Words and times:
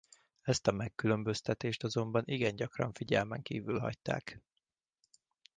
Ezt 0.41 0.67
a 0.67 0.71
megkülönböztetést 0.71 1.83
azonban 1.83 2.23
igen 2.25 2.55
gyakran 2.55 2.93
figyelmen 2.93 3.41
kívül 3.41 3.79
hagyták. 3.79 4.41